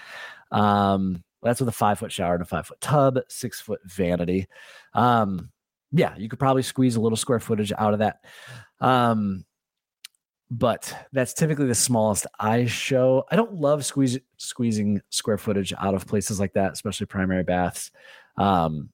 [0.51, 4.47] Um, that's with a five foot shower and a five foot tub, six foot vanity.
[4.95, 5.51] Um,
[5.91, 8.25] yeah, you could probably squeeze a little square footage out of that.
[8.81, 9.45] Um,
[10.53, 13.25] but that's typically the smallest I show.
[13.31, 17.91] I don't love squeeze, squeezing square footage out of places like that, especially primary baths,
[18.37, 18.91] um,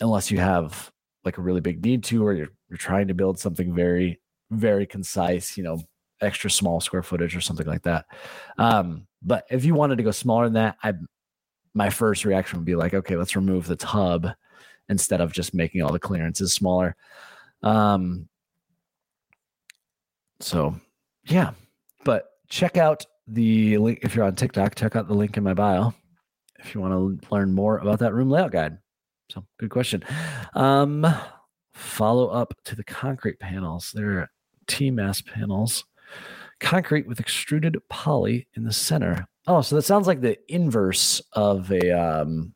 [0.00, 0.90] unless you have
[1.24, 4.84] like a really big need to, or you're, you're trying to build something very, very
[4.84, 5.80] concise, you know,
[6.20, 8.06] extra small square footage or something like that.
[8.58, 10.94] Um, but if you wanted to go smaller than that, I
[11.74, 14.26] my first reaction would be like, okay, let's remove the tub
[14.88, 16.96] instead of just making all the clearances smaller.
[17.62, 18.28] Um,
[20.42, 20.74] so
[21.24, 21.52] yeah,
[22.04, 24.74] but check out the link if you're on TikTok.
[24.74, 25.94] Check out the link in my bio
[26.58, 28.78] if you want to learn more about that room layout guide.
[29.30, 30.04] So good question.
[30.54, 31.06] Um,
[31.74, 33.92] follow up to the concrete panels.
[33.94, 34.30] They're
[34.66, 35.84] T mass panels,
[36.60, 39.26] concrete with extruded poly in the center.
[39.46, 42.54] Oh, so that sounds like the inverse of a um,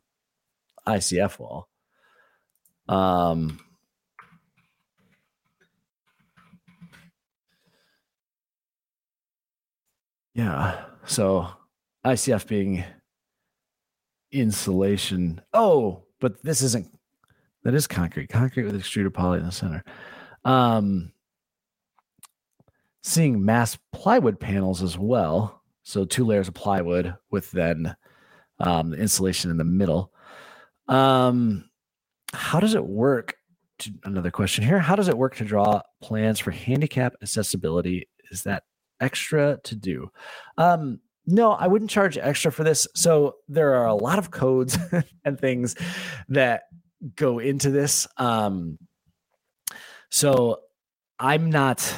[0.87, 1.69] ICF wall.
[2.89, 3.59] Um,
[10.37, 10.85] yeah.
[11.07, 11.49] So
[12.05, 12.85] ICF being
[14.31, 15.41] insulation.
[15.55, 16.89] Oh, but this isn't.
[17.65, 18.29] That is concrete.
[18.29, 19.83] Concrete with extruded poly in the center.
[20.45, 21.11] Um,
[23.03, 25.63] seeing mass plywood panels as well.
[25.83, 27.97] So two layers of plywood with then
[28.61, 30.13] um, the insulation in the middle.
[30.87, 31.71] Um,
[32.33, 33.37] how does it work?
[33.81, 34.79] To, another question here.
[34.79, 38.09] How does it work to draw plans for handicap accessibility?
[38.31, 38.65] Is that
[39.01, 40.11] extra to do?
[40.59, 42.87] Um, no, I wouldn't charge extra for this.
[42.95, 44.79] So there are a lot of codes
[45.25, 45.75] and things
[46.29, 46.63] that
[47.15, 48.07] go into this.
[48.17, 48.79] Um,
[50.09, 50.61] so
[51.19, 51.95] I'm not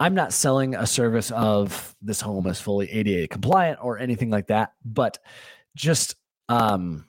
[0.00, 4.46] I'm not selling a service of this home as fully ADA compliant or anything like
[4.46, 5.18] that, but
[5.74, 6.14] just
[6.48, 7.06] um,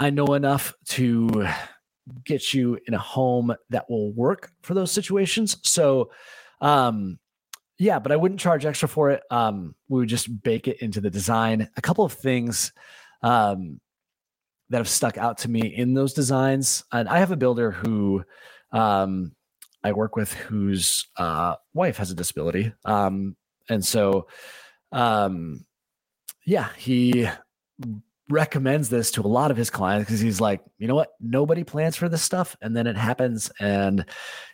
[0.00, 1.48] I know enough to
[2.24, 5.56] get you in a home that will work for those situations.
[5.62, 6.10] So,
[6.60, 7.18] um,
[7.78, 9.22] yeah, but I wouldn't charge extra for it.
[9.30, 11.68] Um, we would just bake it into the design.
[11.76, 12.72] A couple of things
[13.22, 13.80] um,
[14.70, 18.24] that have stuck out to me in those designs, and I have a builder who
[18.72, 19.32] um,
[19.84, 22.72] I work with whose uh, wife has a disability.
[22.84, 23.36] Um,
[23.70, 24.26] and so,
[24.90, 25.64] um,
[26.44, 27.28] yeah, he
[28.30, 31.12] recommends this to a lot of his clients because he's like, you know what?
[31.20, 32.56] Nobody plans for this stuff.
[32.60, 33.50] And then it happens.
[33.58, 34.04] And,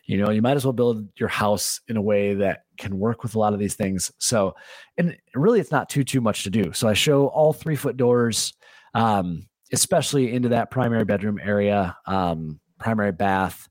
[0.05, 3.23] you know, you might as well build your house in a way that can work
[3.23, 4.13] with a lot of these things.
[4.19, 4.55] So,
[4.97, 6.73] and really, it's not too, too much to do.
[6.73, 8.55] So I show all three foot doors,
[8.95, 13.69] um, especially into that primary bedroom area, um, primary bath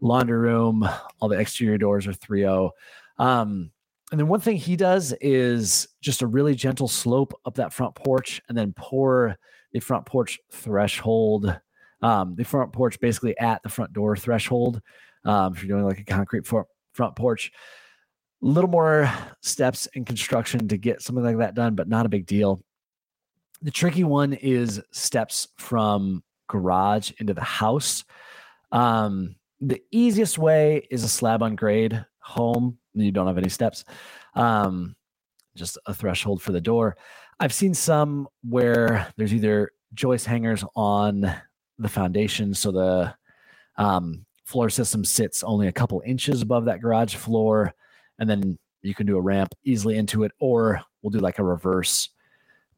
[0.00, 0.88] laundry room.
[1.20, 2.70] All the exterior doors are 3.0.
[3.18, 3.70] Um,
[4.10, 7.94] and then one thing he does is just a really gentle slope up that front
[7.94, 9.36] porch and then pour
[9.72, 11.58] the front porch threshold,
[12.02, 14.80] um, the front porch basically at the front door threshold.
[15.24, 17.50] Um, if you're doing like a concrete front, front porch,
[18.42, 22.10] a little more steps in construction to get something like that done, but not a
[22.10, 22.62] big deal.
[23.62, 28.04] The tricky one is steps from garage into the house.
[28.70, 32.78] Um, the easiest way is a slab on grade home.
[32.94, 33.84] You don't have any steps,
[34.34, 34.94] um,
[35.56, 36.96] just a threshold for the door.
[37.40, 41.32] I've seen some where there's either joist hangers on
[41.78, 43.14] the foundation, so the
[43.76, 47.74] um, floor system sits only a couple inches above that garage floor,
[48.18, 51.44] and then you can do a ramp easily into it, or we'll do like a
[51.44, 52.10] reverse,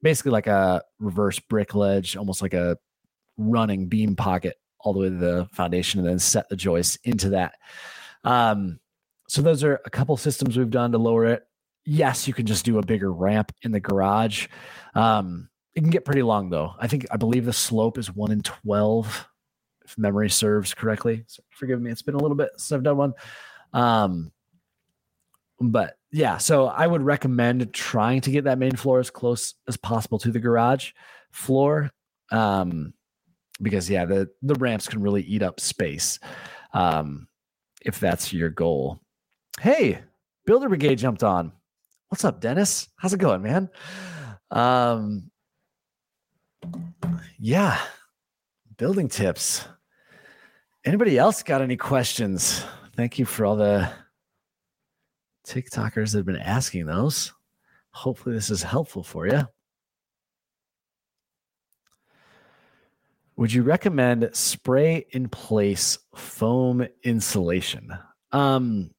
[0.02, 2.78] basically like a reverse brick ledge, almost like a
[3.36, 7.30] running beam pocket all the way to the foundation and then set the joists into
[7.30, 7.54] that.
[8.24, 8.78] Um,
[9.28, 11.46] so those are a couple systems we've done to lower it.
[11.84, 14.48] Yes, you can just do a bigger ramp in the garage.
[14.94, 16.74] Um, it can get pretty long though.
[16.78, 19.28] I think I believe the slope is one in twelve
[19.84, 21.24] if memory serves correctly.
[21.28, 23.14] So forgive me, it's been a little bit since I've done one.
[23.72, 24.32] Um,
[25.60, 29.76] but yeah, so I would recommend trying to get that main floor as close as
[29.76, 30.92] possible to the garage
[31.30, 31.90] floor.
[32.32, 32.94] Um,
[33.62, 36.18] because yeah, the the ramps can really eat up space.
[36.72, 37.28] Um,
[37.82, 39.00] if that's your goal.
[39.60, 40.00] Hey,
[40.44, 41.50] Builder Brigade jumped on.
[42.08, 42.88] What's up, Dennis?
[42.96, 43.70] How's it going, man?
[44.50, 45.30] Um,
[47.38, 47.80] yeah,
[48.76, 49.66] building tips.
[50.84, 52.64] Anybody else got any questions?
[52.96, 53.90] Thank you for all the
[55.46, 57.32] TikTokers that have been asking those.
[57.92, 59.48] Hopefully, this is helpful for you.
[63.36, 67.96] Would you recommend spray in place foam insulation?
[68.32, 68.90] Um,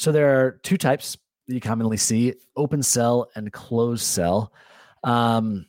[0.00, 4.50] so there are two types that you commonly see open cell and closed cell.
[5.04, 5.66] Um,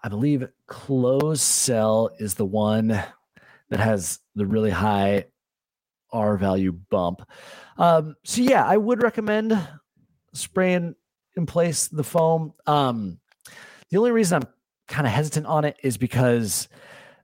[0.00, 2.88] I believe closed cell is the one
[3.70, 5.24] that has the really high
[6.12, 7.28] R value bump.
[7.76, 9.60] Um, so yeah, I would recommend
[10.32, 10.94] spraying
[11.36, 12.54] in place the foam.
[12.68, 13.18] Um,
[13.90, 14.48] the only reason I'm
[14.86, 16.68] kind of hesitant on it is because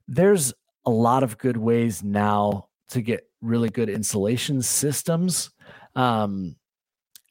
[0.09, 0.53] there's
[0.85, 5.51] a lot of good ways now to get really good insulation systems.
[6.00, 6.56] Um,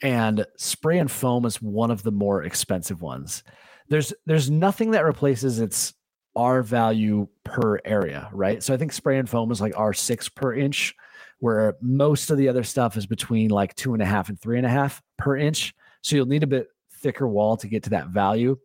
[0.03, 3.43] and spray and foam is one of the more expensive ones.
[3.89, 5.93] There's there's nothing that replaces its
[6.35, 8.61] R value per area, right?
[8.61, 10.93] So I think spray and foam is like R6 per inch,
[11.39, 14.57] where most of the other stuff is between like two and a half and three
[14.57, 15.73] and a half per inch.
[16.01, 16.67] So you'll need a bit
[17.01, 18.57] thicker wall to get to that value.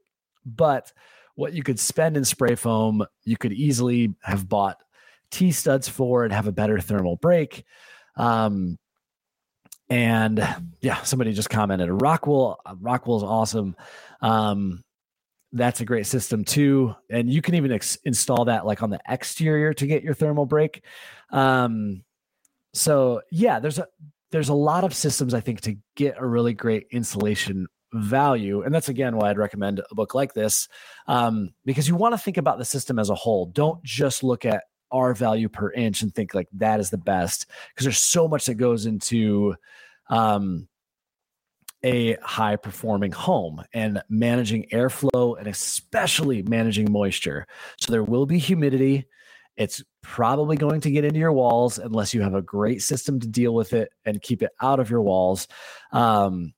[0.45, 0.93] But
[1.35, 4.79] what you could spend in spray foam, you could easily have bought
[5.31, 7.65] T studs for and have a better thermal break.
[8.17, 8.79] Um,
[9.89, 10.47] and
[10.81, 12.59] yeah, somebody just commented Rockwell.
[12.67, 13.77] Rockwool is awesome.
[14.21, 14.83] Um,
[15.53, 16.95] that's a great system too.
[17.11, 20.47] And you can even ex- install that like on the exterior to get your thermal
[20.47, 20.83] break.
[21.31, 22.03] Um,
[22.73, 23.87] so yeah, there's a
[24.33, 28.63] there's a lot of systems I think to get a really great insulation value.
[28.63, 30.69] And that's again why I'd recommend a book like this,
[31.07, 33.47] um, because you want to think about the system as a whole.
[33.47, 37.47] Don't just look at R value per inch and think like that is the best,
[37.69, 39.57] because there's so much that goes into
[40.09, 40.69] um,
[41.83, 47.47] a high performing home and managing airflow and especially managing moisture.
[47.81, 49.07] So there will be humidity.
[49.57, 53.27] It's probably going to get into your walls unless you have a great system to
[53.27, 55.49] deal with it and keep it out of your walls.
[55.93, 56.55] Um,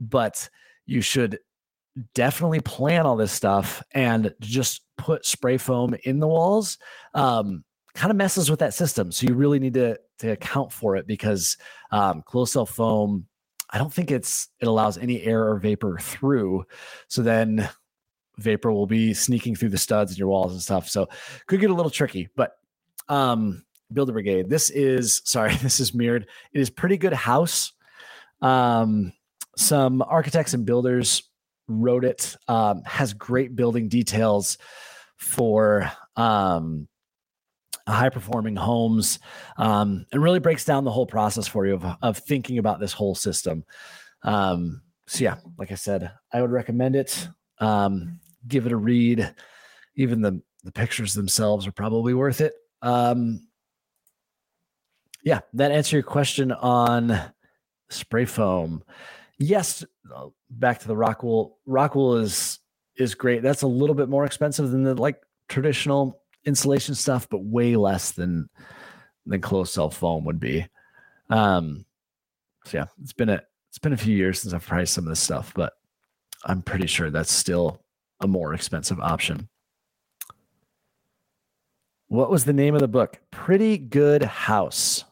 [0.00, 0.48] but
[0.86, 1.38] you should
[2.14, 6.78] definitely plan all this stuff and just put spray foam in the walls
[7.14, 10.96] um, kind of messes with that system so you really need to to account for
[10.96, 11.56] it because
[11.90, 13.26] um, closed cell foam
[13.70, 16.64] i don't think it's it allows any air or vapor through
[17.08, 17.68] so then
[18.38, 21.08] vapor will be sneaking through the studs in your walls and stuff so
[21.46, 22.56] could get a little tricky but
[23.08, 27.72] um Builder Brigade this is sorry this is mirrored it is pretty good house
[28.40, 29.12] um
[29.56, 31.24] some architects and builders
[31.68, 32.36] wrote it.
[32.48, 34.58] Um, has great building details
[35.16, 36.88] for um,
[37.86, 39.18] high performing homes
[39.56, 42.92] um, and really breaks down the whole process for you of, of thinking about this
[42.92, 43.64] whole system.
[44.22, 47.28] Um, so, yeah, like I said, I would recommend it.
[47.58, 49.34] Um, give it a read.
[49.96, 52.54] Even the, the pictures themselves are probably worth it.
[52.82, 53.46] Um,
[55.24, 57.20] yeah, that answer your question on
[57.90, 58.82] spray foam
[59.42, 59.84] yes,
[60.50, 61.52] back to the Rockwool.
[61.68, 62.58] Rockwool is
[62.96, 63.42] is great.
[63.42, 68.12] That's a little bit more expensive than the like traditional insulation stuff, but way less
[68.12, 68.48] than
[69.26, 70.66] than closed cell foam would be.
[71.30, 71.84] Um,
[72.64, 75.10] so yeah, it's been a it's been a few years since I've priced some of
[75.10, 75.72] this stuff, but
[76.44, 77.80] I'm pretty sure that's still
[78.20, 79.48] a more expensive option.
[82.08, 83.20] What was the name of the book?
[83.30, 85.04] Pretty Good House.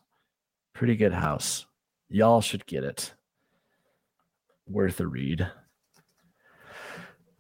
[0.75, 1.65] Pretty Good House.
[2.11, 3.15] Y'all should get it
[4.69, 5.51] worth a read.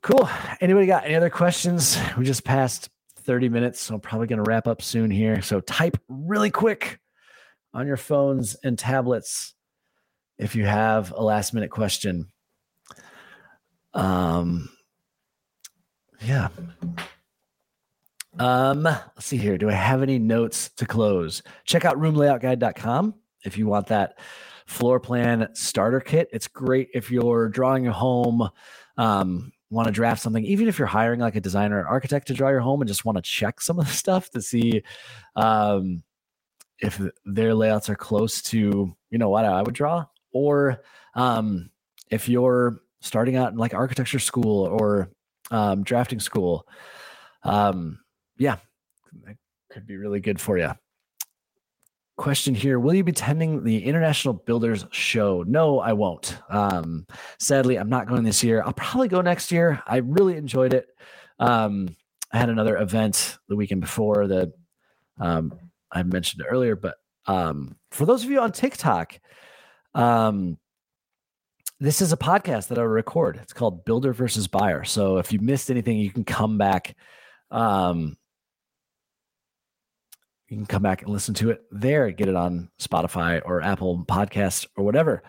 [0.02, 0.28] Cool.
[0.60, 1.98] Anybody got any other questions?
[2.16, 2.88] We just passed
[3.30, 5.40] 30 minutes, so I'm probably going to wrap up soon here.
[5.40, 6.98] So type really quick
[7.72, 9.54] on your phones and tablets
[10.36, 12.32] if you have a last minute question.
[13.94, 14.68] Um,
[16.20, 16.48] yeah.
[18.36, 19.56] Um, let's see here.
[19.56, 21.44] Do I have any notes to close?
[21.64, 23.14] Check out roomlayoutguide.com
[23.44, 24.18] if you want that
[24.66, 26.30] floor plan starter kit.
[26.32, 28.50] It's great if you're drawing a home,
[28.96, 32.34] um, want to draft something, even if you're hiring like a designer or architect to
[32.34, 34.82] draw your home and just want to check some of the stuff to see
[35.36, 36.02] um,
[36.78, 40.06] if their layouts are close to, you know, what I would draw.
[40.32, 40.82] Or
[41.14, 41.70] um,
[42.10, 45.10] if you're starting out in like architecture school or
[45.50, 46.66] um, drafting school,
[47.42, 48.00] um,
[48.38, 48.56] yeah,
[49.70, 50.72] could be really good for you.
[52.20, 55.42] Question here Will you be attending the International Builders Show?
[55.48, 56.36] No, I won't.
[56.50, 57.06] Um,
[57.38, 58.62] sadly, I'm not going this year.
[58.62, 59.82] I'll probably go next year.
[59.86, 60.86] I really enjoyed it.
[61.38, 61.96] Um,
[62.30, 64.52] I had another event the weekend before that
[65.18, 65.58] um,
[65.90, 69.18] I mentioned earlier, but um, for those of you on TikTok,
[69.94, 70.58] um,
[71.78, 73.40] this is a podcast that I record.
[73.42, 74.84] It's called Builder versus Buyer.
[74.84, 76.94] So if you missed anything, you can come back.
[77.50, 78.18] Um,
[80.50, 82.10] you can come back and listen to it there.
[82.10, 85.22] Get it on Spotify or Apple Podcast or whatever.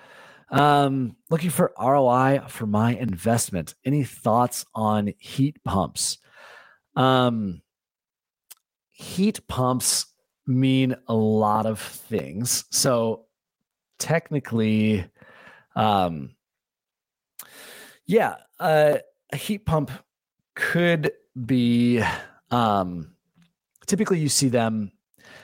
[0.49, 3.75] Um, looking for ROI for my investment.
[3.85, 6.17] Any thoughts on heat pumps?
[6.95, 7.61] Um,
[8.89, 10.07] heat pumps
[10.47, 12.65] mean a lot of things.
[12.71, 13.25] So
[13.99, 15.05] technically,
[15.75, 16.31] um,
[18.07, 18.97] yeah, uh,
[19.31, 19.91] a heat pump
[20.55, 21.11] could
[21.45, 22.03] be.
[22.49, 23.13] Um,
[23.85, 24.91] typically, you see them.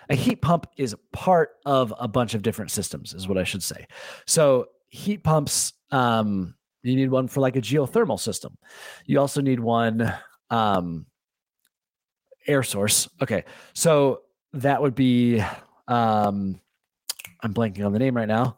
[0.10, 3.64] A heat pump is part of a bunch of different systems, is what I should
[3.64, 3.88] say.
[4.26, 8.58] So heat pumps, um, you need one for like a geothermal system.
[9.06, 10.14] You also need one
[10.50, 11.06] um,
[12.48, 13.10] air source.
[13.22, 13.44] Okay,
[13.74, 14.22] so
[14.54, 15.44] that would be
[15.88, 16.60] um,
[17.42, 18.58] I'm blanking on the name right now.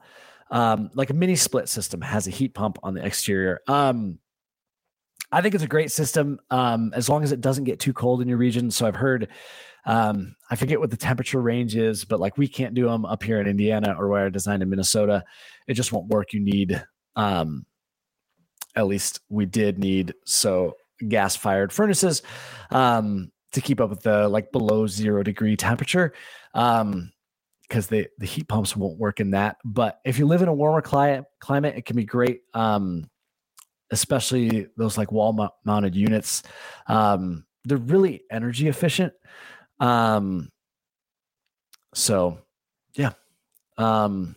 [0.51, 3.61] Um, like a mini split system has a heat pump on the exterior.
[3.67, 4.19] Um,
[5.31, 8.21] I think it's a great system um, as long as it doesn't get too cold
[8.21, 8.71] in your region.
[8.71, 9.29] So I've heard,
[9.85, 13.21] um, I forget what the temperature range is, but like we can't do them up
[13.23, 15.23] here in Indiana or where I designed in Minnesota.
[15.67, 16.33] It just won't work.
[16.33, 16.83] You need,
[17.15, 17.65] um,
[18.75, 20.75] at least we did need so
[21.07, 22.21] gas fired furnaces
[22.71, 26.13] um, to keep up with the like below zero degree temperature.
[26.53, 27.11] Um,
[27.67, 29.57] because the the heat pumps won't work in that.
[29.63, 32.41] But if you live in a warmer climate, climate, it can be great.
[32.55, 33.08] Um,
[33.91, 36.43] especially those like wall mounted units.
[36.87, 39.13] Um, they're really energy efficient.
[39.79, 40.49] Um,
[41.93, 42.39] so
[42.95, 43.11] yeah.
[43.77, 44.35] Um,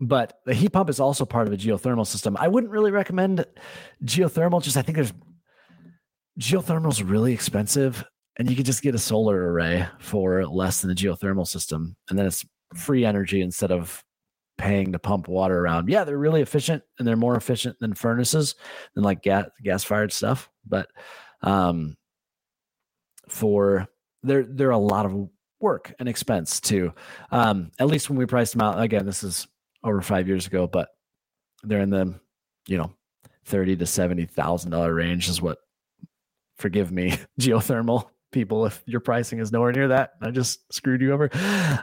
[0.00, 2.36] but the heat pump is also part of a geothermal system.
[2.38, 3.44] I wouldn't really recommend
[4.04, 4.62] geothermal.
[4.62, 5.12] Just I think there's
[6.38, 8.04] geothermal is really expensive,
[8.36, 12.18] and you can just get a solar array for less than a geothermal system, and
[12.18, 12.44] then it's
[12.76, 14.04] free energy instead of
[14.58, 15.88] paying to pump water around.
[15.88, 18.56] Yeah, they're really efficient and they're more efficient than furnaces
[18.94, 20.50] than like gas gas fired stuff.
[20.66, 20.88] But
[21.42, 21.96] um,
[23.28, 23.86] for
[24.22, 25.28] they're they're a lot of
[25.60, 26.92] work and expense too.
[27.30, 28.80] Um, at least when we priced them out.
[28.80, 29.46] Again, this is
[29.82, 30.88] over five years ago, but
[31.62, 32.18] they're in the
[32.66, 32.92] you know
[33.44, 35.58] thirty to seventy thousand dollar range is what.
[36.56, 40.14] Forgive me, geothermal people, if your pricing is nowhere near that.
[40.20, 41.30] I just screwed you over.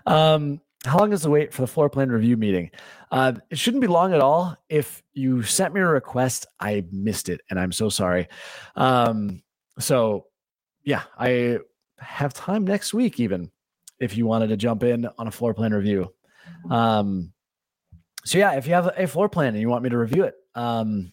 [0.05, 2.71] Um, how long is the wait for the floor plan review meeting?
[3.11, 4.55] Uh, it shouldn't be long at all.
[4.69, 8.27] If you sent me a request, I missed it, and I'm so sorry.
[8.75, 9.41] Um,
[9.79, 10.27] so,
[10.83, 11.59] yeah, I
[11.99, 13.51] have time next week, even
[13.99, 16.13] if you wanted to jump in on a floor plan review.
[16.69, 17.33] Um,
[18.23, 20.35] so, yeah, if you have a floor plan and you want me to review it,
[20.55, 21.11] um,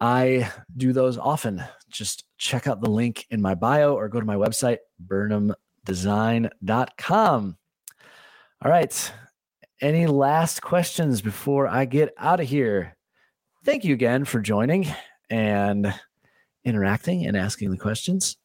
[0.00, 1.62] I do those often.
[1.90, 7.56] Just check out the link in my bio or go to my website, burnhamdesign.com.
[8.62, 9.12] All right.
[9.80, 12.96] Any last questions before I get out of here?
[13.64, 14.86] Thank you again for joining
[15.30, 15.94] and
[16.64, 18.36] interacting and asking the questions.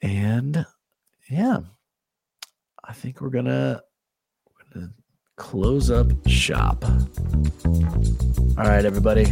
[0.00, 0.64] And
[1.28, 1.58] yeah,
[2.82, 3.82] I think we're gonna,
[5.36, 6.84] close up shop.
[6.84, 9.24] All right, everybody.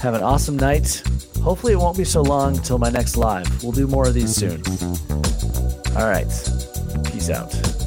[0.00, 1.02] Have an awesome night.
[1.42, 3.62] Hopefully, it won't be so long till my next live.
[3.62, 4.62] We'll do more of these soon.
[5.96, 6.28] All right.
[7.10, 7.83] Peace out.